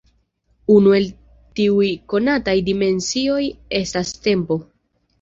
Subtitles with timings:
[0.75, 1.05] Unu el
[1.59, 3.41] tiuj konataj dimensioj
[3.85, 4.63] estas tempo.